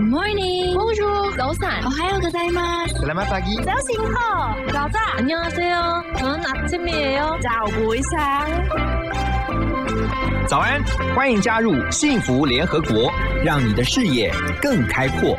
[0.01, 0.73] morning.
[0.73, 1.85] Bonjour.早安.
[1.85, 2.95] 오하요 고자이마스.
[2.97, 3.61] Selamat pagi.
[3.63, 4.17] 자신호.
[4.73, 4.97] 가자.
[5.17, 6.03] 안녕하세요.
[6.17, 7.37] 전 아침이에요.
[7.43, 8.47] 早不一下。
[10.47, 10.83] 早安，
[11.15, 13.11] 欢迎加入幸福联合国，
[13.43, 15.37] 让你的视野更开阔。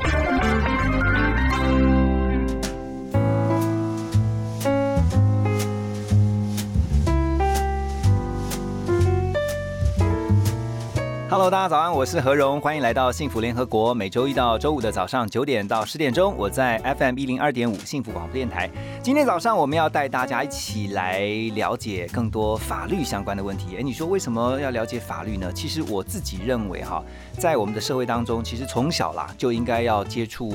[11.49, 13.93] 大家早安，我是何荣，欢迎来到幸福联合国。
[13.93, 18.69] 每周一到周五的早上九点到十点钟，我在 FM 一零二点五幸福广播电台。
[19.03, 21.21] 今天早上我们要带大家一起来
[21.55, 23.75] 了解更多法律相关的问题。
[23.77, 25.51] 诶，你说为什么要了解法律呢？
[25.51, 27.03] 其实我自己认为哈，
[27.35, 30.53] 在我们的社会当中，其实从小啦就应该要接触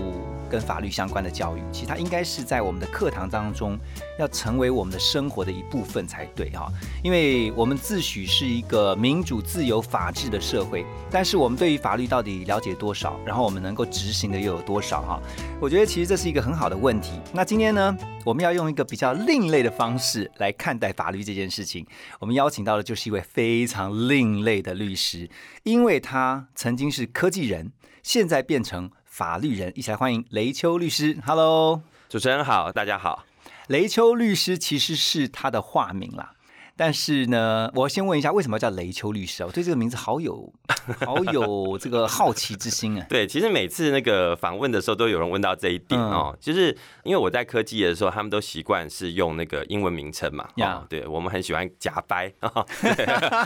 [0.48, 3.77] 跟法律相关的教育，其实它应该是在我们的课堂当中
[4.16, 6.68] 要成为我们的生活的一部分才对哈。
[7.02, 15.21] 因为我们自诩是一个民主、自由、法治的社会，但是我们对于法律到底了解多少，然后我们能够执行的又有多少哈？
[15.60, 17.18] 我觉得其实这是一个很好的问题。
[17.32, 21.87] 那今天呢，我们要用一个比较另类的方式来看待法律这件事情。
[22.20, 25.28] 我们邀请到的就是一位非常另类的律师，
[25.62, 29.73] 因为他曾经是科技人，现在变成法律人。
[29.74, 31.16] 一起来欢迎雷秋律师。
[31.24, 33.24] Hello，主持人好，大家好。
[33.68, 36.34] 雷秋律师其实是他的化名啦。
[36.77, 39.46] 但是呢，我先问一下，为什么叫雷秋律师啊？
[39.46, 40.52] 我对这个名字好有
[41.07, 43.07] 好有这个好奇之心啊。
[43.09, 50.46] 对，其实每次那个访问的时候，都有人问到这一点哦，就是因为我在科技的时候，他们都习惯是用那个英文名称嘛。
[50.57, 52.66] 呀，对我们很喜欢假掰 啊，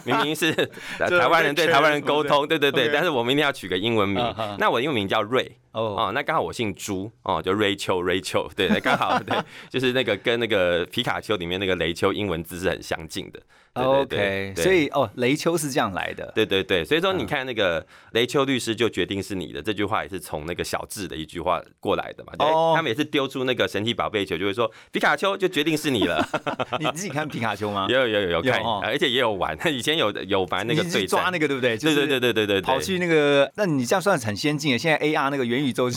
[0.05, 0.53] 明明是
[0.99, 4.21] 台湾人对台湾人沟通，对对对，但是我们一定要取个英文名。
[4.59, 5.57] 那我英文名叫瑞。
[5.73, 13.41] 哦，那刚好我姓朱哦，就 Rachel Rachel，对对，刚好对，就是那个跟那个皮卡丘里面那个雷丘英文字是很相近的。
[13.75, 16.31] OK，所以哦，雷丘是这样来的。
[16.35, 22.33] 对对对，所以说你看那个雷丘律师就决定是你的这句话也是从那个小智的一句话过来的嘛。
[22.39, 26.25] 哦，他每次丢出那个神奇宝贝球，就会说皮卡丘就决定是你了。
[26.79, 27.87] 你自己看皮卡丘吗？
[27.91, 29.57] 有有有有看，而且也有玩。
[29.73, 31.77] 以前有有玩那个对抓那个对不对？
[31.77, 34.79] 对对对对对对，跑去那个，那你这样算是很先进的。
[34.79, 35.91] 现在 AR 那个元宇宙，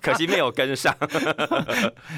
[0.00, 0.96] 可惜没有跟上。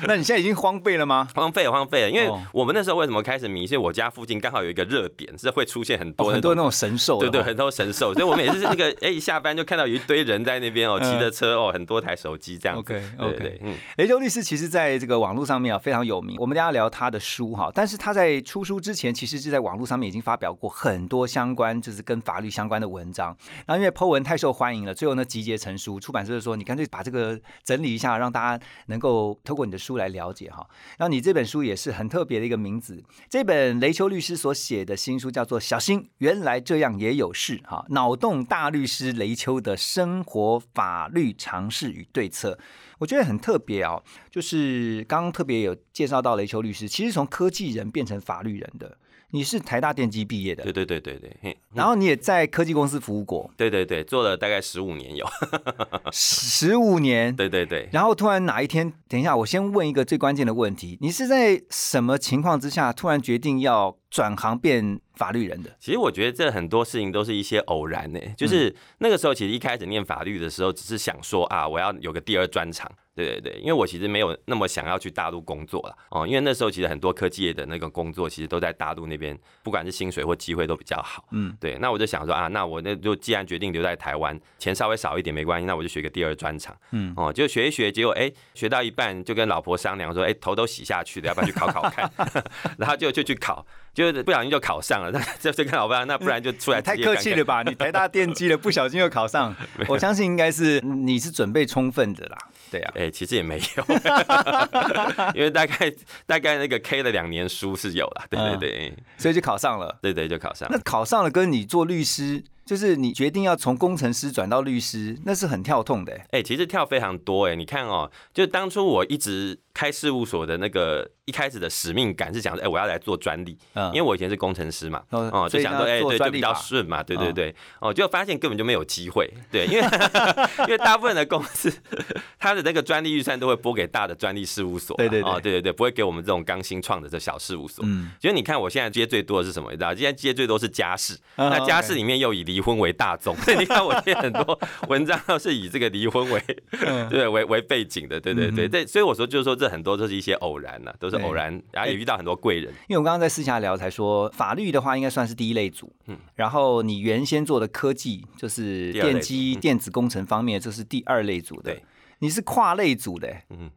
[0.07, 1.27] 那你现在已经荒废了吗？
[1.35, 2.11] 荒废了，荒废了。
[2.11, 3.63] 因为我们那时候为什么开始迷？
[3.73, 8.13] 是我家附近刚好有一个热点，是会出现很多很多那种神兽，对对，很多神兽。
[8.15, 12.79] 所以我们也是那个， 哎，一下班就看到有一堆人在那边哦，骑着车哦，很多台手机这样。
[12.79, 16.37] OK OK，嗯，雷秋律师其实在这个网络上面啊非常有名。
[16.39, 23.37] 我们大家聊他的书哈，但是他在出书之前，其实是在网络上面已经发表过很多相关就是跟法律相关的文章。
[23.67, 30.67] 然后因为 Po 文太受欢迎了，最后呢集结成书，出版社就说你干脆把这个整理一下，让大家能够透过你的书来了解哈。
[30.99, 42.59] 然后你这本书也是很特别的一个名字，这本雷秋律师所写的新书叫做《小心，原来这样也有事》哈，脑洞大律师雷秋的生活法律常识与对策。
[43.01, 48.97] 我觉得很特别哦，就是刚刚特别有介绍到雷秋律师，其实从科技人变成法律人的。
[49.35, 55.27] 你是台大电机毕业的，对对对对对，然后你也在科技公司服务过，对对对，做了大概十五年有，
[56.13, 57.89] 十五年，对对对。
[57.93, 65.75] 然后突然哪一天，等一下，我先问一个最关键的问题：你是在什么情况之下突然决定要转行变法律人的？
[65.81, 72.91] 其实我觉得这很多事情都是一些偶然呢、就是那个时候其实一开始念法律的时候，只是想说啊，我要有个第二专长。
[73.15, 81.23] 对对对，因为我其实没有那么想要去大陆工作了哦，因为那时候其实很多科技业的那个工作其实都在大陆那边，不管是薪水或机会都比较好。
[81.33, 86.75] 嗯，对，那我就想说啊，那我那就既然决定留在台湾，钱稍微少一点没关系，那我就学个第二专长。
[86.93, 92.11] 嗯，哦，就学一学，结果哎，学到一半就跟老婆商量说，哎，头都洗下去了，要不要去考考看？
[92.79, 96.81] 然后就就去考，就是不小心就考上了， 那就就跟老板那不然就出来。
[96.81, 97.63] 太客气了吧？
[97.63, 99.55] 你台大电机了， 不小心又考上，
[99.89, 102.39] 我相信应该是你是准备充分的啦。
[102.71, 103.85] 对啊，哎、欸，其实也没有，
[105.37, 105.93] 因为大概
[106.25, 110.75] 大概那个 K 了两年书是有了，对对对、嗯，所以就考上了，对对，就考上了。
[110.75, 116.19] 那考上了跟你做律师，就是你决定要从工程师转到律师，那是很跳痛的、欸。
[116.19, 129.81] 哎、欸，其实跳非常多哎、欸，你看哦、喔，就当初我一直开事务所的那个一开始的使命感是想说，哎，我要来做专利，嗯因为我以前是工程师嘛，哦就想说，哎，对，就比较顺嘛，对对嗯对，哦，结果发现根本就没有机会，对，因为
[130.67, 131.73] 因为大部分的公司，
[132.39, 137.85] 他的那个专利预算都会拨给大的专利事务所，对对对哦，对对对，不会给我们这种刚新创的这小事务所。
[137.87, 139.71] 嗯，其实你看，我现在接最多的是什么？
[139.73, 144.59] 你知道，现在接最多是家事，嗯那家事里面又以离婚为大宗，所 以你看我贴很多
[144.89, 146.43] 文章都是以这个离婚为
[146.83, 147.09] 嗯。
[147.09, 152.71] 对为为背景的，对对对对，所以我说就是说这很多都是一些偶然呐，都是偶然，然后也遇到很多贵人。
[152.89, 156.15] 因为我刚刚在私下聊才说，法律的话应该算是第一类组，嗯。
[156.15, 159.61] 嗯，然后你原先做的科技就是电机、嗯。
[159.61, 161.73] 电子工程方面，这是第二类组的。
[161.73, 161.83] 对，
[162.19, 163.71] 你是跨类组的，嗯。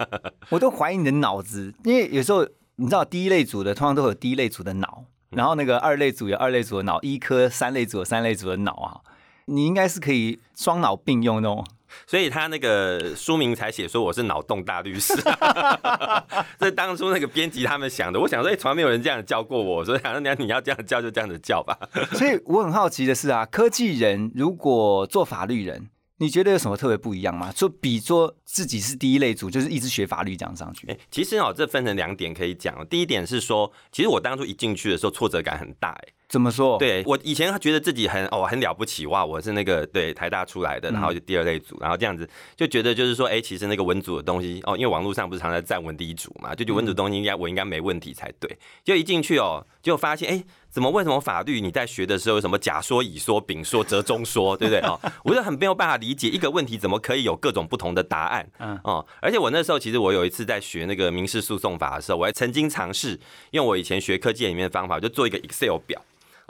[0.48, 2.46] 我都怀疑你的脑子，因为有时候
[2.76, 9.00] 你知道第一类组的通常都有第一类组的脑，嗯然后那个二类组有二类组的脑，医科三类组有三类组的脑啊，
[9.46, 11.64] 你应该是可以双脑并用那种。
[12.06, 15.12] 所以他那个书名才写说我是脑洞大律师，
[16.58, 18.18] 这当初那个编辑他们想的。
[18.18, 21.78] 我想说，哎、从来没有人这样叫过我，所以想说你要你要这样叫就这样子叫吧。
[22.12, 25.88] 所以我很好奇的是啊，科技人如果做法律人，
[26.22, 27.50] 你觉得有什么特别不一样吗？
[27.52, 30.86] 就比说自己是第一类组，就是一直学法律这样上去。
[30.86, 32.86] 哎、其实哦，这分成两点可以讲。
[32.86, 36.08] 第一点是说，其实我当初一进去的时候挫折感很大、哎。
[36.32, 42.26] 怎么说？，对我以前觉得自己很哦很了不起哇，我是那个对台大出来的，然后就第二类组，然后这样子
[42.56, 48.58] 就觉得就是说，哎、其实那个文组的东西哦，因为网络上不是常常站文第一组嘛，就觉得文组东西应该我应该没问题才对。
[48.82, 54.98] 就一进去哦，就发现哎、怎么为什么法律你在学的时候有什么甲说、乙说、丙说、折中说， 对不对哦？
[55.24, 58.48] 我就很没有办法理解一个问题怎么可以有各种不同的答案。
[58.58, 63.20] 嗯哦，而且我那时候其实我有一次在学那个民事诉讼法的时候，我还曾经尝试
[63.50, 66.00] 用我以前学科技里面的方法，就做一个 Excel 表。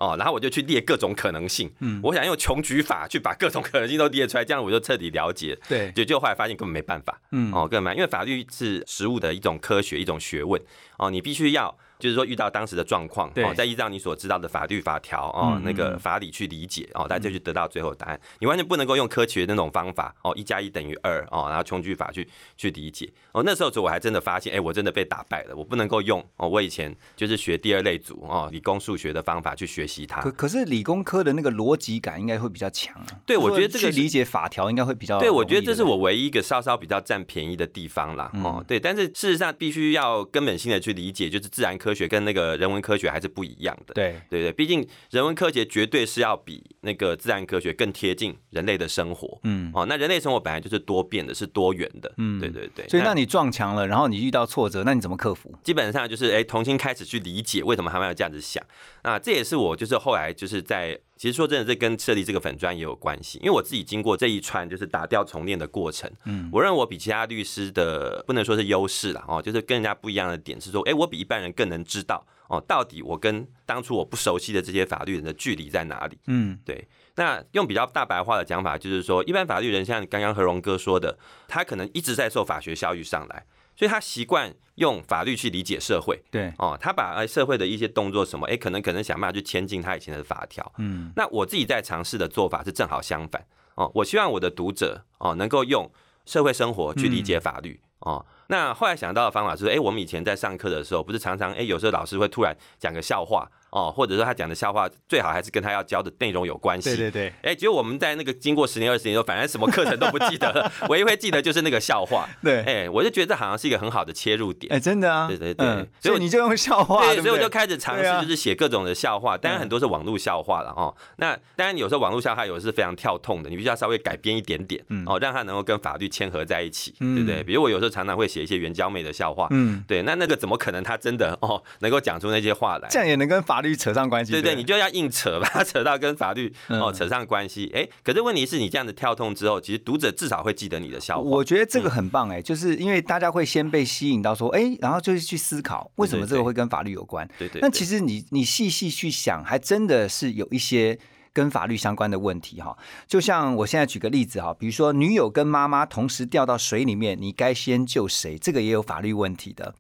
[0.03, 5.57] 哦，然后我就去列各种可能性，嗯，我想用穷举法去把各种可能性都列出来，这样我就彻底了解。
[5.69, 5.93] 对。
[5.93, 7.53] 就就后来发现根本没办法，嗯。
[7.53, 10.61] 哦，根本没，因为法律是实务的一种科学，一种学问，
[10.99, 11.73] 哦，你必须要
[12.03, 18.21] 就是说遇到当时的状况，哦，再依照你所知道的法律法条哦嗯，那个嗯法理去理解，哦，大家就得到最后答案。
[18.41, 23.09] 你完全不能够用科学的那种方法，哦，一加一等于二，哦，然后穷举法去去理解。
[23.31, 30.33] 哦，那时候我还真的发现，哎，我真的被打败了，我不能够用哦，我以前就是学第二类组哦，理工数学的方法去学习它可。
[30.33, 33.07] 可是理工科的那个逻辑感应该会比较强啊。
[33.25, 35.21] 对我觉得这个理解法条应该会比较。
[35.21, 38.29] 对，我觉得这是我唯一一个稍稍比较占便宜的地方啦。
[38.35, 43.95] 嗯哦，对，但是事实上必须要根本性的去理解，就是自然科学跟那个人文科学还是不一样的。
[43.95, 49.39] 对对对，毕竟人文科学绝对是要比那个自然科学更贴近人类的生活。
[49.45, 52.13] 嗯哦，那人类生活本来就是多变的，是多元的。
[52.17, 52.89] 嗯对对对。
[52.89, 55.55] 所以那你撞墙了，然后你遇到挫折，那你怎么克服？
[55.63, 58.63] 基本上就是哎，重新开始去理解为什么他们要这样子想。
[59.05, 76.19] 那这也是我就是后来就是在，其实说真的，这跟设立这个粉砖也有关系，因为我自己经过这一串就是打掉重练的过程，嗯我认为我比其他律师的不能说是优势啦，哦，就是跟人家不一样的点是说，哎，我比一般人更能知道哦，到底我跟当初我不熟悉的这些法律人的距离在哪里。
[76.27, 81.17] 嗯对，那用比较大白话的讲法，就是说，一般法律人像刚刚何荣哥说的，
[81.47, 83.47] 他可能一直在受法学教育上来，
[83.77, 86.23] 所以他习惯用法律去理解社会。
[86.31, 90.73] 对，哦，他把哎社会的一些动作什么，哎，可能可能想办法去牵进他以前的法条。
[90.79, 95.91] 嗯那我自己在尝试的做法是正好相反哦，我希望我的读者哦能够用
[96.27, 98.25] 社会生活去理解法律、哦。
[98.49, 106.91] 那后来想到的方法是，哎，我们以前在上课的时候，不是常常哎有时候老师会突然讲个笑话哦，或者说他讲的笑话最好还是跟他要教的内容有关系。
[106.95, 112.29] 对对对，哎，结果我们在那个经过十年二十年之后，反正什么课程都不记得了， 唯一会记得就是那个笑话。
[112.43, 114.73] 对，哎，我就觉得这好像是一个很好的切入点。
[114.73, 120.95] 哎，真的啊，对对对嗯所以你就用笑话，对，不所以我就开始尝试就是写各种的笑话，当然嗯很多是网络笑话了哦。
[121.17, 127.43] 那当然有时候网络笑话有的是非常跳痛的，你必须要稍微改编一点点嗯哦，让它能够跟法律牵合在一起，嗯对不对？
[127.43, 132.89] 比如我有时候常常会写一些援交妹的笑话，嗯，对，那那个怎么可能他真的哦能够讲出那些话来？
[132.91, 137.73] 这样也能跟法律扯上关系，对对，你就要硬扯，把它扯到跟法律哦嗯扯上关系。
[137.75, 141.23] 哎，可是问题是你这样子跳痛之后，其实读者至少会记得你的笑话。
[141.23, 147.27] 我觉得这个很棒哎、就是因为大家会先被吸引到说，哎、然后就是去思考为什么这个会跟法律有关。
[147.39, 150.99] 对对，那其实你你细细去想，还真的是有一些
[151.33, 152.77] 跟法律相关的问题哈。
[153.07, 158.37] 就像我现在举个例子哈，比如说女友跟妈妈同时掉到水里面，你该先救谁？
[158.37, 159.75] 这个也有法律问题的。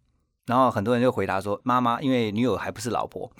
[0.46, 3.30] 然后很多人就回答说：“妈妈，因为女友还不是老婆。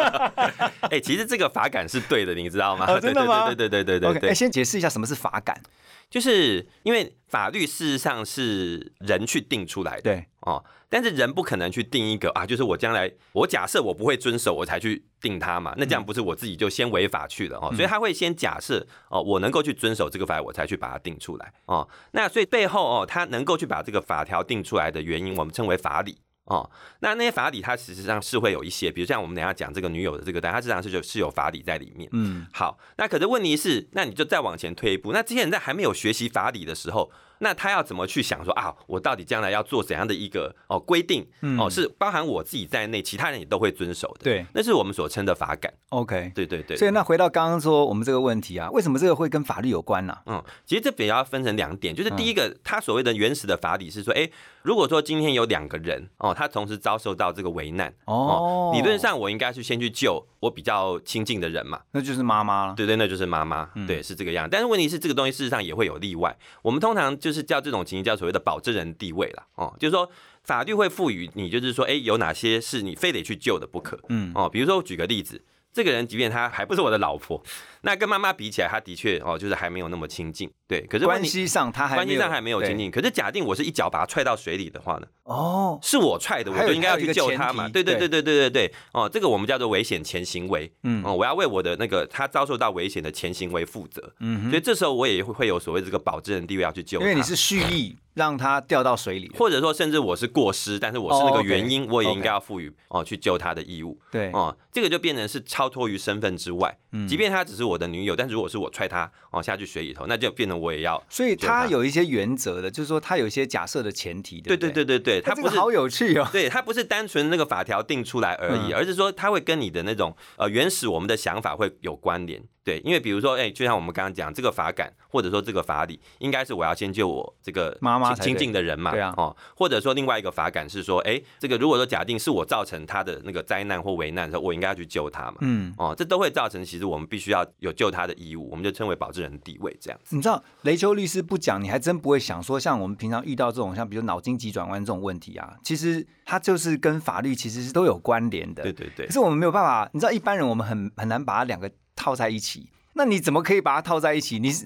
[0.90, 2.86] 哎，其实这个法感是对的，你知道吗？
[2.88, 5.60] 哦真的吗对对对对对对对哎，先解释一下什么是法感。
[6.08, 26.18] 就是因为法律事实上是人去定出来的，对，哦，但是人不可能去定一个啊，就是我将来我假设我不会遵守，我才去定它嘛，那这样不是我自己就先违法去了哦，所以他会先假设哦，我能够去遵守这个法，我才去把它定出来哦，那所以背后哦，他能够去把这个法条定出来的原因，我们称为法理。
[26.44, 26.68] 哦。
[27.00, 32.08] 那那些法理它实际上是会有一些，比如像我们等下讲这个女友的这个，但它实际上是有是有法理在里面。
[32.12, 41.26] 嗯，好，那可是问题是，那你就再往前推一步，那这些人在还没有学习法理的时候，那他要怎么去想说啊，我到底将来要做怎样的一个哦规定
[41.58, 44.24] 哦，是包含我自己在内，其他人也都会遵守的。
[44.24, 45.72] 对那是我们所称的法感。
[45.88, 46.32] ，OK。
[46.34, 46.76] 对对对。
[46.76, 54.30] 所以那回到刚刚说我们这个问题啊，为什么这个会跟法律有关呢、嗯，其实这比较分成两点，就是第一嗯个，他所谓的原始的法理是说，哎，
[54.62, 62.74] 如果说今天有两个人哦，他同时遭受到这个危难哦理论上我应该是先去救我比较亲近的人嘛，那就是妈妈了。
[62.74, 64.48] 对对，那就是妈妈，嗯对，是这个样。
[64.50, 66.36] 但是问题是，这个东西事实上也会有例外。
[66.62, 70.10] 我们通常就是叫这种情形叫所谓的保证人地位啦，哦，就是说
[70.42, 74.32] 法律会赋予你，就是说，哎，有哪些是你非得去救的不可，嗯。
[74.34, 77.42] 哦，比如说我举个例子，这个人即便他还不是我的老婆，
[77.82, 80.80] 那跟妈妈比起来，他的确哦，就是还没有那么亲近，对。
[80.86, 85.06] 可是关系上他还关系上还没有亲近，可是假定我是一脚把他踹到水里的话呢？
[85.24, 87.68] 哦，是我踹的，我就应该要去救他嘛。
[87.68, 90.70] 对对对对对对对，哦，这个我们叫做危险前行为。
[90.82, 94.12] 嗯哦，我要为我的那个他遭受到危险的前行为负责。
[94.20, 103.98] 嗯所以这时候我也会会有所谓这个保证人地位要去救他，因为你是蓄意让他掉到水里，或者说甚至我是过失，但是我是那个原因，我也应该要赋予哦去救他的义务。
[104.10, 106.76] 对，哦，这个就变成是超脱于身份之外。
[106.92, 111.02] 嗯即便他只是我的女友，但如果是我踹她哦下去水里头，那就变成我也要。
[111.08, 116.28] 所以救他他有一些原则的，就是说他有一些假设的前提，对对对对对他不是好有趣哦。
[116.32, 122.42] 对，他不是单纯那个法条定出来而已，嗯而是说他会跟你的那种呃原始我们的想法会有关联。
[122.70, 140.14] 对，因为比如说，哎、就像我们刚刚讲，这个法感或者说这个法理，应该是我要先救我这个妈妈亲近的人嘛，对啊哦，或者说另外一个法感是说，哎、这个如果说假定是我造成他的那个灾难或危难的时候，我应该要去救他嘛，嗯，哦，这都会造成其实我们必须要有救他的义务，我们就称为保证人地位这样子。
[140.14, 148.62] 你知道雷秋律师不讲，你还真不会想说，像我们平常遇到这种像比如脑筋急转弯这种问题啊，其实它就是跟法律其实是都有关联的。
[148.62, 151.68] 对对对可，是我们没有办法，你知道一般人我们很很难把它两个
[152.00, 152.66] 套在一起。
[152.94, 154.38] 那你怎么可以把它套在一起？
[154.38, 154.64] 你是，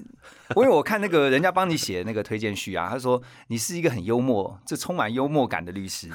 [0.55, 6.09] 因为我看那个人家帮你写那个推荐序啊，他说你是一个很幽默，这充满幽默感的律师。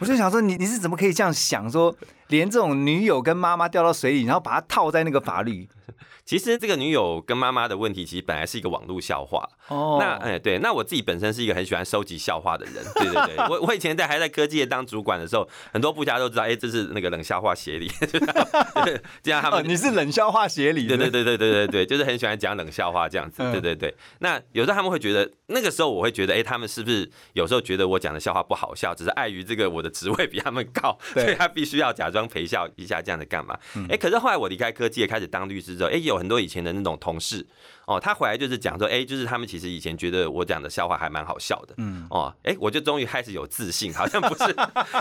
[0.00, 1.94] 我就想说你你是怎么可以这样想说，
[2.28, 5.68] 连这种女友跟妈妈掉到水里，然后把它套在那个法律？
[6.30, 9.44] 其实这个女友跟妈妈的问题，其实本来是一个网络笑话。
[9.66, 17.90] 哦那哎、对，那我自己本身是一个很喜欢收集笑话的人，对对对，我我以前在还在科技业当主管的时候，很多部下都知道，哎、这是那个冷笑话协理，
[18.84, 19.68] 对这样他哦，们。
[19.68, 23.92] 你是冷笑话协理，对对对对对对对，就是很喜欢讲冷笑话这样子，嗯对对对。
[24.20, 33.58] 那有时候他们会觉得，那个时候我会觉得，哎、他们是不是有时候觉得我讲的笑话不好笑，只是碍于这个我的职位比他们高，所以他必须要假装陪笑一下这样的干嘛？
[33.88, 37.46] 哎、可是后来我离开科技业开始当律师之后，哎、有很多以前的那种同事，
[37.90, 44.44] 哦，他回来就是讲说，哎、就是他们其实以前觉得我讲的笑话还蛮好笑的，嗯哦，哎、我就终于开始有自信，好像不是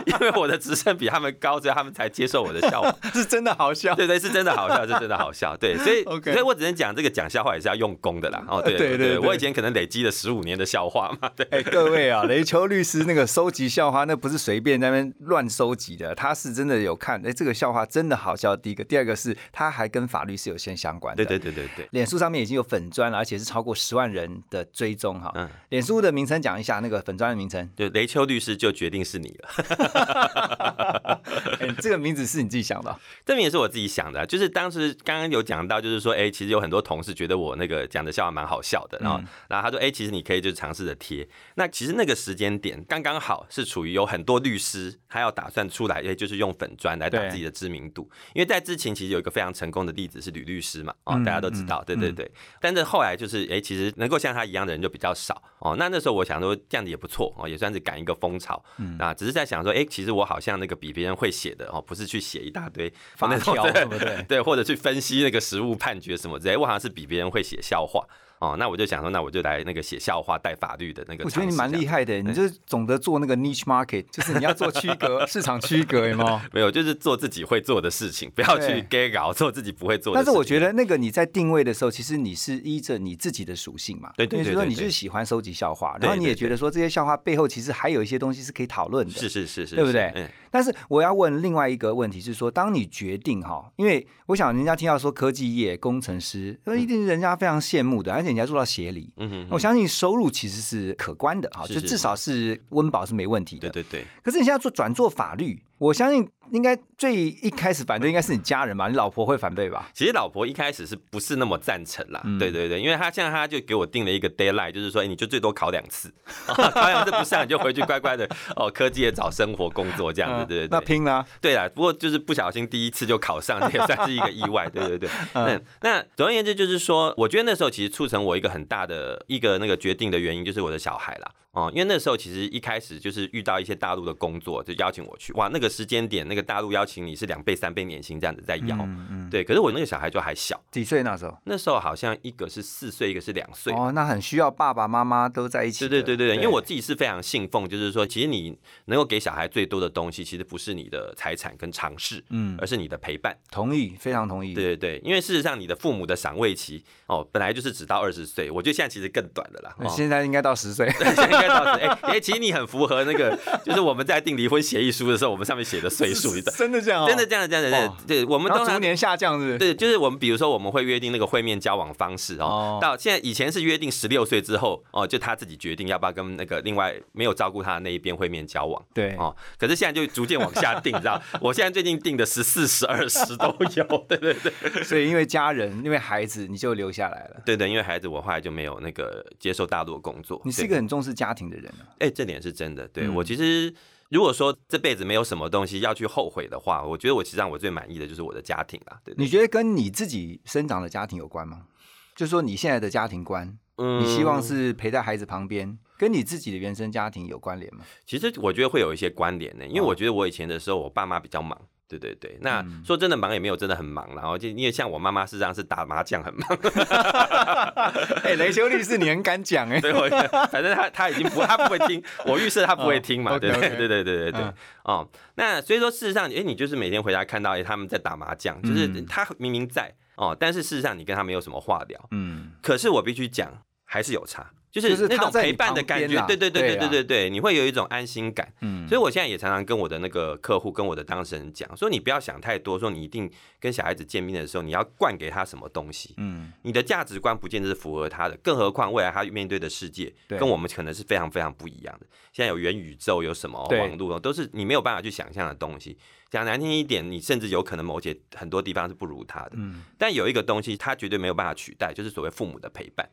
[0.08, 2.96] 因为我的职称比他们高，所以他们才接受我的笑话。
[3.14, 3.94] 是真的好笑。
[3.94, 5.56] 对对，是真的好笑，是真的好笑。
[5.56, 6.04] 对，所以
[6.34, 8.44] 所以我只能讲这个讲笑话也是要用功的啦。
[8.48, 11.30] 哦，对对对对我以前可能累积了十五年的笑话嘛。
[11.36, 18.56] 对，哎、各位啊，雷秋律师那个收集笑话，那不是随便在那边乱收集的，他是真的有看，哎、这个笑话真的好笑。
[18.56, 21.24] 第一个，第二个是他还跟法律是有些相关的。
[21.24, 21.88] 对对对对对。
[21.92, 25.32] 脸书上面已经有粉砖了，而且是超过十万人的追踪哈。
[25.34, 27.68] 嗯脸书的名称讲一下，那个粉砖的名称。
[27.76, 31.22] 就雷秋律师就决定是你了，
[31.60, 34.26] 哎、这个名字是你自己想的哦、 这名也是我自己想的啊。
[34.26, 41.28] 就是当时刚刚有讲到，就是说，哎、其实有很多同事觉得我那个讲的笑话蛮好笑的，然后，嗯然后他说，哎、其实你可以就尝试着贴。
[41.56, 48.10] 那其实那个时间点刚刚好是处于有很多律师他要打算出来，哎，就是用粉砖来打对自己的知名度。
[48.34, 52.30] 因为在之前其实有一个非常成功的例子是吕律师嘛，哦，嗯大家都知道，对对对。
[52.60, 55.76] 但是后来就是，哎，其实能够像他一样的人就比较少哦。
[55.78, 58.64] 那那时候我想说，这样子也不错哦，也算是赶一个风潮。
[58.78, 68.06] 嗯啊，只是在想说，哎，其实我好像那个比别人会写的哦，不是去写一大堆法那种条对对不对 对，或者去分析那个实物判决什么之类，我好像是比别人会写笑话。
[68.40, 71.26] 哦，那我就想说，那我就来那个写笑话带法律的那个。
[71.26, 71.90] 我觉得你蛮厉。
[71.90, 76.42] 害的，你就是懂得做那个 niche market， 就是你要做区隔市场区隔，有没有？
[76.54, 80.26] 没有，就是做自己会做的事情，不要去 gay 搞做自己不会做的事情。
[80.26, 103.70] 但是我觉得那个你在定位的时候，其实你是依着你自己的属性嘛，对对对就是说你就是喜欢收集笑话，然后你也觉得说这些笑话背后其实还有一些东西是可以讨论的，是是是是，对不对嗯，但是我要问另外一个问题是说，当你决定哈，因为我想人家听到说科技业工程师，那一定是人家非常羡慕的，而且你要做到协理，嗯哼我相信收入其实是可观的哈，就至少是温饱是没问题的。
[103.70, 108.88] 对对对，可是你现在做转做法律，我相信应该最一开始反对应该是你家人吧？
[108.90, 109.90] 你老婆会反对吧？
[109.94, 112.22] 其实老婆一开始是不是那么赞成啦？
[112.26, 116.12] 嗯对对对，因为她现在她就给我定了一个 deadline，就是说，哎，你就最多考两次，
[116.46, 120.68] 考两次不上你就回去乖乖的哦，科技也找生活工作这样子，对对对。
[120.68, 125.10] 嗯那拼啦，对啦，不过就是不小心第一次就考上，这也算是一个意外，对对对。
[125.34, 131.32] 嗯嗯，那总而言之就是说，我觉得那时候其实促成我一个很大的一个那个决定的原因，就是我的小孩啦。
[131.52, 135.34] 哦，因为那时候其实一开始就是遇到一些大陆的工作，就邀请我去。
[135.34, 138.76] 哇，那个时间点，那个大陆邀请你是两倍、三倍年薪这样子在邀。
[138.82, 141.36] 嗯嗯，对，可是我那个小孩就还小，几岁那时候？
[141.46, 143.74] 那时候好像一个是四岁，一个是两岁。
[143.74, 145.90] 哦，那很需要爸爸妈妈都在一起的。
[145.90, 153.36] 对对对对对，因为我自己是非常信奉，就是说，其实你能够给小孩最多的东西，其实不是你的财产跟尝试，嗯而是你的陪伴。
[153.50, 154.54] 同意，非常同意。
[154.54, 159.76] 对对对，因为事实上你的父母的赏味期哦，本来就是只到二十岁，我觉得现在其实更短的啦。
[159.80, 160.88] 哦、现在应该到十岁。
[161.48, 167.08] 哎哎，其实你很符合那个， 就是我们在订离婚协议书的时候，我们上面写的岁数， 真的这样哦？
[167.08, 169.58] 真的这样这样这样哦，对，我们都逐年下降，是是？
[169.58, 178.84] 对，就是我们比如说我们会约定那个会面交往方式哦哦，到现在以前是约定十六岁之后哦，就他自己决定要不要跟那个另外没有照顾他的那一边会面交往。
[178.94, 181.22] 对哦，可是现在就逐渐往下定，你知道？
[181.42, 184.84] 我现在最近定的十四、十二、十都有，对对对。
[184.84, 187.42] 所以因为家人，因为孩子，你就留下来了。
[187.46, 190.42] 对对，因为孩子我后来就没有那个接受大陆的工作。
[190.46, 191.88] 你是一个很重视家庭的人啊。
[192.00, 192.88] 哎、这点是真的。
[192.88, 193.74] 对、嗯我其实
[194.10, 199.00] 如果说这辈子没有什么东西要去后悔的话，我觉得我其实让我最满意的就是我的家庭啦。
[199.04, 201.68] 对对你觉得跟你自己生长的家庭有关吗？
[202.16, 207.86] 就是说你现在的家庭观，嗯你希望是陪在孩子旁边，跟你自己的原生家庭有关联吗？
[208.06, 211.60] 其实我觉得会有一些关联呢，因为哦我觉得我以前的时候，我爸妈比较忙。
[211.90, 212.82] 对对对，那嗯。
[212.86, 216.48] 说真的忙也没有真的很忙，然后就因为像我妈妈事实上是打麻将很忙，
[218.24, 219.80] 哎，雷修律师，你很敢讲哎。
[219.82, 220.08] 对我
[220.52, 223.60] 反正他他已经不他不会听，我预设他不会听嘛，哦对对？
[223.70, 224.54] 对对对对对嗯，
[224.84, 229.06] 哦，那所以说事实上，哎，你就是每天回家看到哎他们在打麻将，就是嗯。
[229.08, 233.52] 他明明在哦，但是事实上你跟他没有什么话聊，嗯，可是我必须讲，
[233.86, 238.54] 还是有差，就就是是那种陪伴的感觉对对对对对对对，你会有一种安心感。
[238.62, 246.14] 嗯所以我现在也常常跟我的那个客户、跟我的当事人讲，说你不要想太多，说你一定跟小孩子见面的时候，你要灌给他什么东西。
[246.18, 252.06] 嗯，你的价值观不见得是符合他的，更何况未来他面对的世界跟我们可能是非常非常不一样的。
[252.32, 255.98] 现在有元宇宙，有什么网络，都是你没有办法去想象的东西。
[256.30, 259.52] 讲难听一点，你甚至有可能某些很多地方是不如他的。
[259.54, 263.10] 嗯但有一个东西，他绝对没有办法取代，就是所谓父母的陪伴。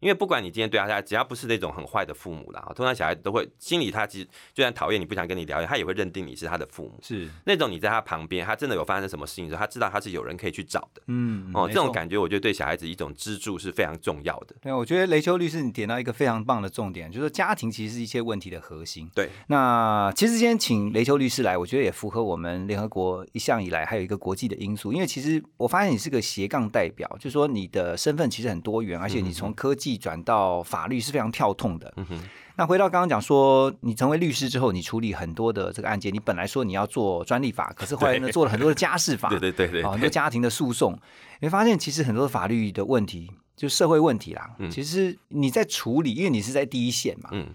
[0.00, 6.98] 因为不管你今天对他，家只要不是那种很坏的父母啦，通常小孩子都会心里他其实就算讨厌你不想跟你聊天，他也会认定你是他的父母。
[7.02, 11.02] 是，那种你在他旁边，他真的有发生什么事情的时候，他知道他是有人可以去找的。
[11.08, 11.90] 嗯哦，这种。
[11.90, 14.54] 感觉，我觉得对小孩子一种支柱是非常重要的。
[14.62, 19.10] 对，我觉得雷秋律师你点到一个非常棒的重点，就是说家庭其实是一切问题的核心。
[19.12, 31.92] 对，那其实今天请雷秋律师来，我觉得也符合我们联合国一向以来还有一个国际的因素，因为其实我发现你是个斜杠代表，就是说你的身份其实很多元，而且你从科技转到法律是非常跳痛的。
[31.96, 32.20] 嗯哼，
[32.56, 40.92] 那回到刚刚讲说，你成为律师之后，你处理很多的这个案件，你本来说你要做专利法，可是后来呢做了很多的家事法， 对对对对哦，很多家庭的诉讼，
[41.40, 44.50] 你会发现其实很多法律的问题，就是社会问题啦。
[44.58, 44.70] 嗯。
[44.70, 47.46] 其实你在处理，因为你是在第一线嘛，嗯，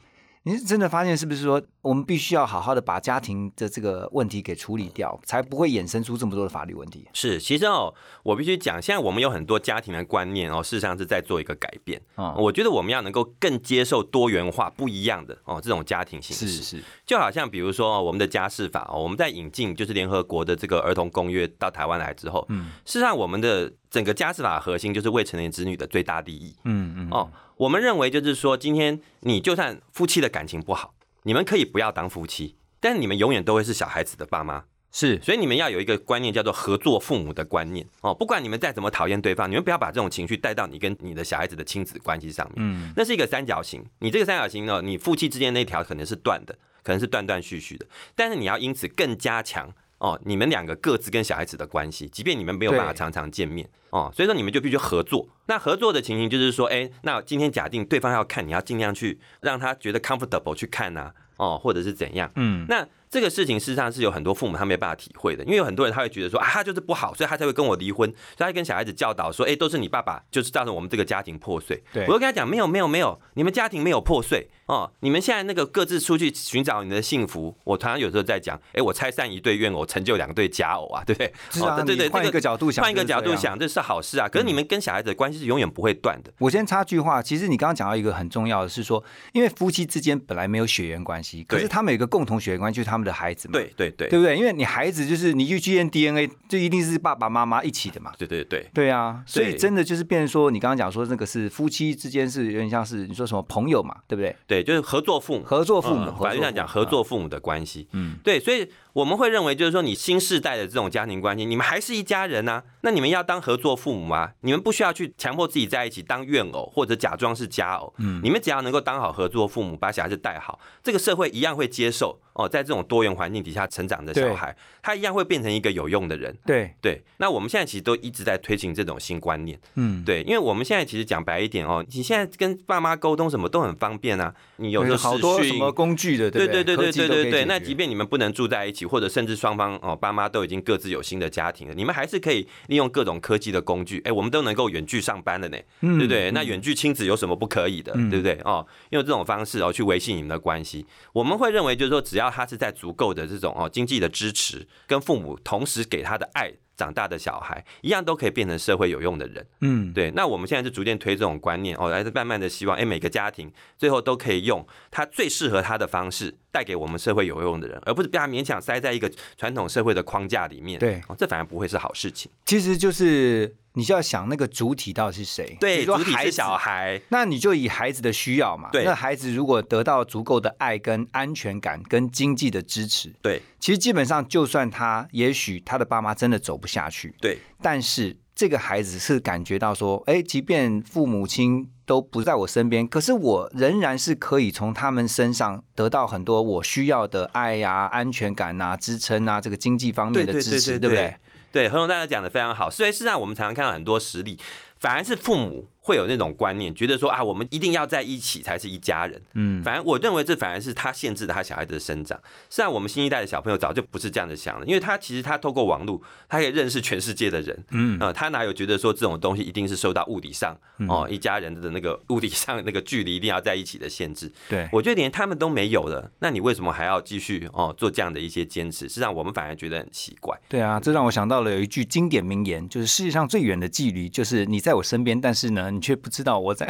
[0.43, 7.07] 你是真的发现是不是说，我们必须要好好的把家庭的这个问题给处理掉，才不会衍生出这么多的法律问题。
[7.13, 7.93] 是，其实哦，
[8.23, 12.01] 我必须讲，现在我们有很多家庭的观念哦，事实上是在做一个改变。
[12.15, 16.47] 哦我觉得我们要能够更接受多元化、不一样的哦这种家庭形式。
[16.47, 26.55] 是是，就好像比如说、哦、我们的家事法哦，我们在引进就是联合国的这个儿童公约到台湾来之后，嗯事实上我们的整个家事法核心就是未成年子女的最大利益。
[26.63, 30.94] 嗯嗯哦，我们认为就是说，今天你就算夫妻的感情不好，
[31.25, 34.65] 你们可以不要当夫妻，但是你们永远都会是小孩子的爸妈。
[34.91, 38.13] 是所以你们要有一个观念，叫做合作父母的观念哦。
[38.13, 42.55] 不管你们再怎么讨厌对方，你们不要把这种情绪带到你跟你的小孩子的亲子关系上面。
[42.59, 47.85] 嗯那是一个三角形，你这个三角形呢，你夫妻之间那条可能是断的，可能是断断续续的，
[48.15, 55.27] 但是你要因此更加强哦，你们两个各自跟小孩子的关系，即便你们没有办法常常见面哦，所以说你们就必须合作。
[55.47, 62.29] 那合作的情形就是说，哎，那今天假定对方要看，你要尽量去让他觉得 comfortable 去看呐、哦，或者是怎样。
[62.35, 71.81] 嗯那这个事情事实上是有很多父母他没办法体会的，因为有很多人他会觉得说啊，他就是不好，所以他才会跟我离婚，所以他会跟小孩子教导说，哎，都是你爸爸就是造成我们这个家庭破碎。
[71.93, 77.55] 对我就跟他讲，没有没有没有，你们家庭没有破碎哦，你们现在那个各自出去寻找你的幸福。
[77.63, 81.33] 我常常有时候在讲，哎，我拆散一对怨偶，成就两对佳偶啊，对不对？
[81.51, 84.27] 是啊对对对，你换一个角度想换一个角度想，这是好事啊。
[84.27, 86.33] 可是你们跟小孩子的关系是永远不会断的。
[86.39, 89.01] 我先插句话，其实你刚刚讲到一个很重要的是说，
[89.33, 93.53] 因为夫妻之间本来没有血缘关系，可是他们有一个共同血缘关系，就是他们们的孩子嘛。
[93.53, 94.35] 对对对对不对？
[94.35, 98.11] 因为你孩子就是你去验 DNA，就一定是爸爸妈妈一起的嘛。
[98.17, 104.35] 对对对对啊，所以真的就是变成说，你刚刚讲说那个是夫妻之间是有点像是你说什么朋友嘛，对不对？
[104.47, 107.87] 对，就是合作父母，合作父母，嗯法律上讲合作父母的关系。
[107.91, 117.93] 嗯，对，所以我们会认为，就是说你新世代的这种家庭关系，你们还是一家人呐、那你们要当合作父母啊，你们不需要去强迫自己在一起当怨偶或者假装是家偶。
[117.97, 126.33] 嗯，你们只要能够当好合作父母，把小孩子带好，这个社会一样会接受哦，在这种多元环境底下成长的小孩，他一样会变成一个有用的人。
[126.45, 129.59] 对，对，那我们现在其实都一直在推行这种新观念。
[129.73, 146.31] 嗯，对，因为我们现在其实讲白一点哦，你现在跟爸妈沟通什么都很方便啊，你有好多什么工具的，对对对对对对对，那即便你们不能住在一起，或者甚至双方哦爸妈都已经各自有新的家庭了，你们还是可以利用各种科技的工具，哎，我们都能够远距上班的呢，嗯对不对？
[146.31, 148.39] 那远距亲子有什么不可以的，嗯对不对？
[148.43, 156.53] 哦，用这种方式哦去维系你们的关系，我们会认为就是说，只要他是在足够的这种哦经济的支持，跟父母同时给他的爱。
[156.75, 170.79] 长大的小孩一样都可以变成社会有用的人，嗯，对，那我们现在是逐渐推这种观念哦，来慢慢的希望，哎，每个家庭最后都可以用他最适合他的方式，带给我们社会有用的人，而不是被他勉强塞在一个传统社会的框架里面。
[170.79, 172.31] 对哦，这反而不会是好事情。
[172.45, 201.15] 其实就是你就要想那个主体到底是谁，比对，如说主体是孩子小孩，那你就以孩子的需要嘛，对那孩子如果得到足够的爱、跟安全感、跟经济的支持，对其实基本上就算他也许他的爸妈真的走不下去，对但是这个孩子是感觉到说，哎，即便父母亲都不在我身边，可是我仍然是可以从他们身上得到很多我需要的爱呀、安全感啊、支撑啊，这个经济方面的对对支持，对对不对？
[201.55, 202.69] 对，何总大家讲的非常好。
[202.69, 204.37] 所以事实上，我们常常看到很多实例，
[204.77, 209.21] 反而是父母会有那种观念，觉得说啊，我们一定要在一起才是一家人。
[209.33, 212.17] 嗯，反而我认为这反而是他限制了他小孩子的生长。
[212.49, 217.63] 实际上，我们新一代的小朋友早就不是这样子想了，因为他其实他透过网络，他可以认识全世界的人。
[217.69, 224.31] 嗯呃，他哪有觉得说这种东西一定是受到物理上嗯哦一家人的那个物理上那个距离一定要在一起的限制？
[224.49, 228.89] 对，我觉得连他们都没有了，那你为什么还要继续哦做这样的一些坚持？
[228.89, 230.35] 实际上，我们反而觉得很奇怪。
[230.49, 236.65] 对啊，这让我想到了有一句经典名言，就是世界上最远的距离，就是你在我身边，但是呢，你却不知道我在。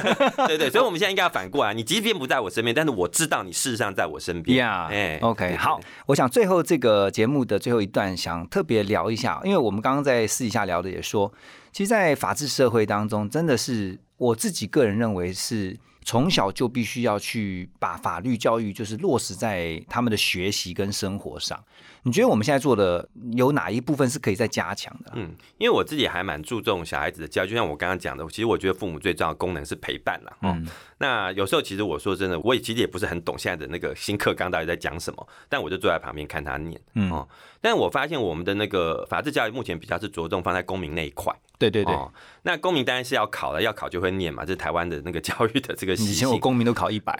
[0.46, 4.58] 对对，所以我们现在应该要反过来，你即便不在我身边，但是我知道你事实上在我身边。
[4.58, 11.32] 呀、哎 o k 对好，我想最后这个节目的最后一段，想特别聊一下，因为我们刚刚在私底下聊的也说，
[11.72, 21.62] 其实，在法治社会当中，真的是我自己个人认为是从小就必须要去把法律教育就是落实在他们的学习跟生活上。
[22.02, 25.12] 你觉得我们现在做的有哪一部分是可以再加强的？
[25.14, 30.32] 嗯，因为我自己还蛮注重小孩子的教育，就像我刚刚讲的，其实我觉得父母最重要的功能是陪伴啦。
[30.42, 30.66] 哦，嗯
[31.02, 36.78] 那有时候其实我说真的，我也其实也不是很懂现在的那个新课纲到底在讲什么，但我就坐在旁边看他念。
[36.94, 37.26] 嗯哦，
[37.60, 41.34] 但我发现我们的那个法治教育目前比较是着重放在公民那一块。
[41.58, 42.10] 对对对，哦，
[42.42, 46.38] 那公民当然是要考了，要考就会念嘛，这是台湾的那个 教育的这个习以前我。
[46.38, 47.12] 公民都考一百，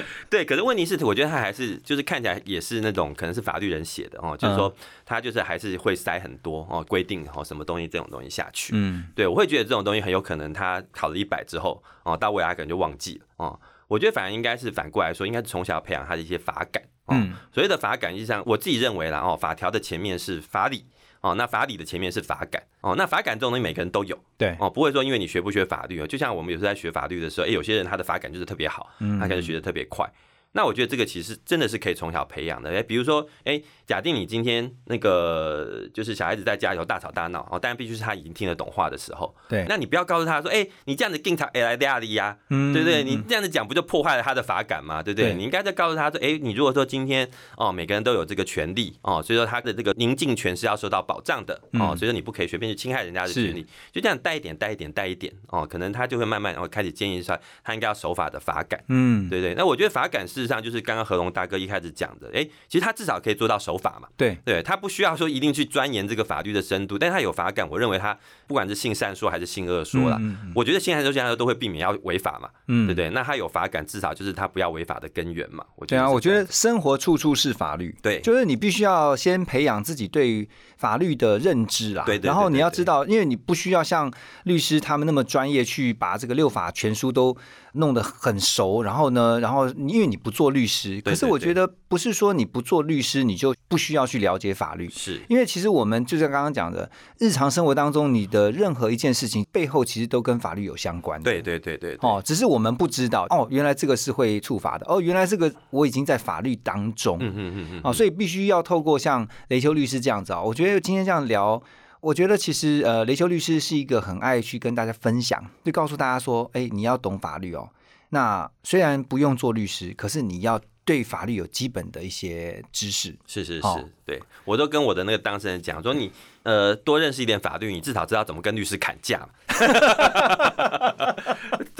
[0.30, 4.74] 对，可是问题是，我觉得他还是就是看起来也是那种可能是法律人写的哦，就是说
[5.04, 8.72] 他就是还是会塞很多哦规定哦什么东西这种东西下去。
[8.74, 13.60] 嗯，对，我会觉得这种东西很有可能他考了一百之后哦，到未来可能就忘记了哦。
[13.88, 16.82] 我觉得反而应该是反过来说，应该是从小培养他的一些法感。
[17.06, 20.86] 哦、嗯所谓的法感，实际上我自己认为啦哦，法条的前面是法理。
[21.22, 30.06] 哦，那法理的前面是法感哦，那法感这种东西每个人都有对，哦，不会说因为你学不学法律哦，就像我们有时候在学法律的时候，哎，有些人他的法感就是特别好，嗯他可能学的特别快。
[30.52, 32.70] 那我觉得这个其实真的是可以从小培养的。
[32.70, 39.34] 哎，比如说，哎，假定你今天那个就是小孩子在家里头大吵大闹哦，当然必须是他已经听得懂话的时候。
[39.48, 43.02] 对那你不要告诉他说，哎，你这样子更他哎来压力呀，嗯对不对？
[43.02, 45.02] 你这样子讲不就破坏了他的法感吗？
[45.02, 45.30] 对不对？
[45.30, 58.82] 对你应该在告诉他说，哎，你如果说今天哦，每个人都有这个权利哦，所以说他的这个宁静权是要受到保障的哦，嗯所以说你不可以随便去侵害人家的权利，就这样带一点，带一点，带一点哦，可能他就会慢慢哦开始建议说，他应该要守法的法感。
[58.88, 72.82] 嗯，对对，那我觉得法感事实上就是刚刚何龙大哥一开始讲的，哎，其实他至少可以做到守法嘛，对，对他不需要说一定去钻研这个法律的深度，但是他有法感，我认为他不管是性善说还是性恶说啦，嗯嗯我觉得性善说、性善说都会避免要违法嘛，嗯。
[72.82, 73.10] 对不对？
[73.10, 75.64] 那他有法感，至少就是他不要违法的根源嘛。
[75.76, 78.20] 我觉对啊，我觉得生活处处是法律，对。
[78.20, 80.48] 就是你必须要先培养自己对于
[80.82, 87.36] 法律的认知啦，对对对然后你要知道，因为你不需要像律师他们那么专业去把这个六法全书都
[87.74, 94.88] 弄得很熟，然后呢，然后因为你不做律师，可是我觉得不是说你不做律师你就不需要去了解法律。
[94.88, 101.30] 是因为其实我们就像刚刚讲的，日常生活当中，你的任何一件事情背后其实都跟法律有相关的。
[101.30, 107.18] 对对对对对哦，只是我们不知道哦，原来这个是会处罚的哦，原来这个我已经在法律当中。
[107.20, 111.62] 嗯嗯嗯嗯，哦，所以必须要透过像雷秋律师这样子啊、我觉得今天这样聊，
[112.00, 117.68] 我觉得其实呃，雷秋律师是一个很爱去跟大家分享，就告诉大家说，哎，你要懂法律哦。
[118.14, 123.14] 那虽然不用做律师，可是你要对法律有基本的一些知识。
[123.26, 126.10] 是是哦是，对我都跟我的那个当事人讲说，你
[126.42, 129.28] 呃多认识一点法律，你至少知道怎么跟律师砍价嘛。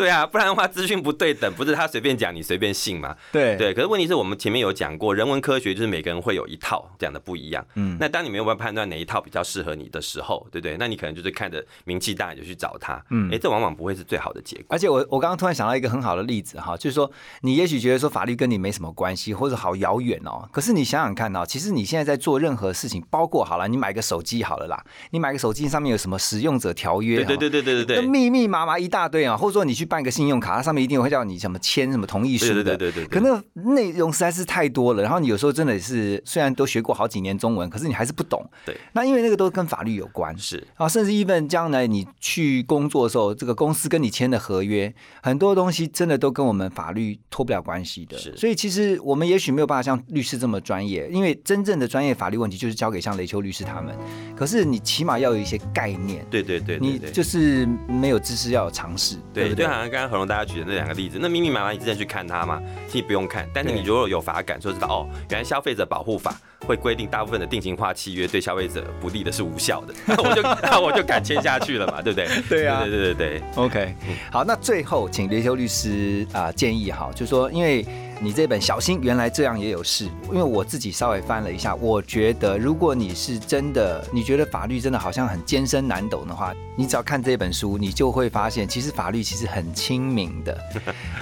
[0.02, 3.16] 对啊，不然的话资讯不对等，不是他随便讲你随便信嘛？
[3.30, 7.64] 对对，可是问题是我们前面有讲过，人文科学就是每个人会有一套讲的不一样。
[7.76, 10.76] 嗯那当你没有办法判断哪一套比较适合你的时候，对不对？
[10.76, 13.00] 那你可能就是看着名气大你就去找他。
[13.10, 14.66] 嗯哎，这往往不会是最好的结果。
[14.70, 17.08] 而且我我刚刚突然想到一个很好的例子哈，就是说
[17.42, 20.48] 你也许觉得说法律跟你没什么关系，或者好遥远哦。
[20.50, 27.22] 可是你想想看哦，其实你现在在做任何事情，包括好了，你买个手机好了啦，你买个手机上面有什么使用者条约？
[27.22, 28.06] 对对对对对对对。
[28.12, 32.64] 密密麻麻一大堆啊，或者说你去办个信用卡，它上面一定会叫你什么签什么同意书的。
[32.64, 38.42] 对对对对可那内容实在是太多了，然后你有时候真的是虽然都学过好几年中文，可是你还是不懂。
[38.64, 40.34] 对，那因为那个都跟法律有关。
[40.38, 44.90] 是啊，甚至 even 将来你去工作的时候，这个公司跟你签的合约，
[45.22, 48.16] 很多东西真的都跟我们法律脱不了关系的。
[48.16, 53.94] 是所以其实我们也许没有办法像律师这么专业，因为真正的专业法律问题就是交给像雷秋律师他们。
[54.34, 57.02] 可是你起码要有一些概念，对对对对你。
[57.12, 59.66] 就是没有知识要有尝试，对对，不对？
[59.72, 62.60] 就好像刚刚何龙大家举的那两个例子，那密密麻麻，你真的去看它吗？
[62.88, 66.34] 其实不用看，但是你如果有法感，就知道哦，原来消费者保护法
[66.66, 72.28] 会规定大部分的定型化契约对消费者不利的是无效的， 那我就那我就敢签下去了嘛，对不对？
[72.48, 73.94] 对啊对对对对对，OK，
[74.30, 77.84] 好，那最后请雷修律师啊、建议哈，就说因为
[78.22, 90.56] 你这本《小心原来这样也有事》，因为我自己稍微翻了一下，我觉得如果你是真的，你觉得法律真的好像很艰深难懂的话，你只要看这本书，你就会发现其实法律其实很亲民的。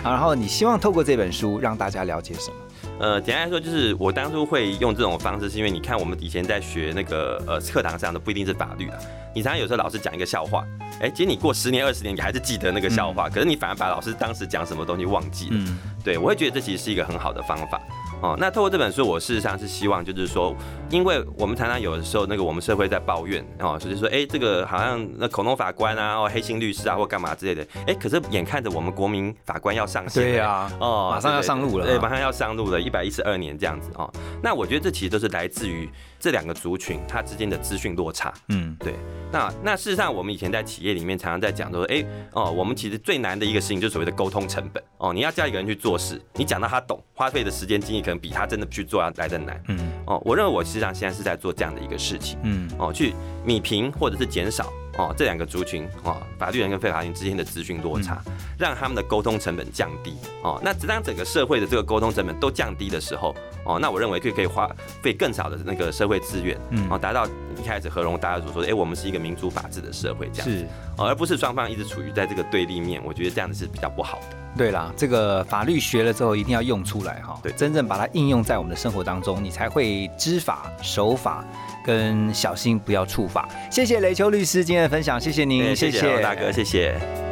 [0.04, 2.56] 然后你希望透过这本书让大家了解什么？
[3.00, 8.98] 呃，简单来说就是我当初会用这种方式，是因为你看我们以前在学那个呃课堂上的不一定是法律啊，
[9.34, 10.62] 你常常有时候老师讲一个笑话，
[11.00, 15.52] 哎，其实你过十年二十年你还是记得那个笑话，可是你反而把老师当时讲什么东西忘记了。
[15.52, 17.80] 嗯，对，我会觉得这其实是一个很好的方法。
[18.22, 20.54] 哦，那透过这本书，我事实上是希望，就是说，
[20.90, 34.10] 因为我们常常有的时候，那个我们社会在抱怨哦，就是说，哎，这个好像那恐龙法官啊，哦，黑心律师啊，或干嘛之类的，哎，可是眼看着我们国民法官要上线，对呀哦，马上要上路了对，啊马上要上路了，一百一十二年这样子哦。
[34.42, 35.88] 那我觉得这其实都是来自于
[36.20, 38.32] 这两个族群它之间的资讯落差。
[38.48, 38.94] 嗯，对，
[39.32, 45.12] 那那事实上，我们以前在企业里面常常在讲说，哎、哦，我们其实最难的一个事情就是所谓的沟通成本哦。
[45.12, 49.60] 你要叫一个人去做事，你讲到他懂，花费的时间精力可能比他真的去做要来的难。
[49.68, 58.22] 嗯哦，我认为我实际上现在是在做这样的一个事情嗯哦，去米平或者是减少哦这两个族群哦法律人跟非法人之间的资讯落差，
[58.58, 60.60] 让他们的沟通成本降低哦。
[60.62, 63.34] 那当整个社会的这个沟通成本都降低的时候
[63.64, 64.70] 哦，那我认为就可以花
[65.02, 70.58] 费更少的那个社会资源嗯哦，达到一开始何荣大家所说的，哎、我们是一个民主法治的社会这样子。
[70.58, 70.66] 是。
[70.98, 74.36] 哦，而不是双方一直处于在这个对立面，我觉得这样子是比较不好的。
[74.56, 81.44] 对啦，这个法律学了之后一定要用出来哈，对真正把它应用在我们的生活当中，你才会知法守法，
[81.84, 83.48] 跟小心不要触法。
[83.70, 87.29] 谢谢雷秋律师今天的分享，谢谢您，哎谢谢何大哥，谢谢。